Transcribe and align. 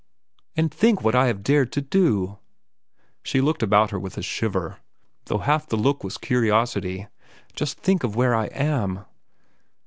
And 0.57 0.73
think 0.73 1.03
what 1.03 1.13
I 1.13 1.27
have 1.27 1.43
dared 1.43 1.71
to 1.73 1.79
do." 1.83 2.39
She 3.23 3.39
looked 3.39 3.61
about 3.61 3.91
her 3.91 3.99
with 3.99 4.17
a 4.17 4.23
shiver, 4.23 4.79
though 5.25 5.37
half 5.37 5.67
the 5.69 5.77
look 5.77 6.03
was 6.03 6.17
curiosity. 6.17 7.05
"Just 7.53 7.77
think 7.77 8.03
of 8.03 8.15
where 8.15 8.33
I 8.33 8.45
am." 8.47 9.05